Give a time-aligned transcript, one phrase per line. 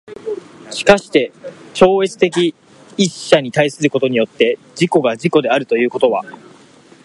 [0.71, 1.31] しかして
[1.75, 2.55] 超越的
[2.97, 6.23] 一者に対することによって自己が自己であるということは、